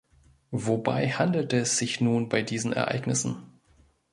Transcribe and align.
Wobei 0.55 1.11
handelte 1.11 1.57
es 1.57 1.77
sich 1.77 2.01
nun 2.01 2.27
bei 2.27 2.41
diesen 2.41 2.73
Ereignissen? 2.73 3.59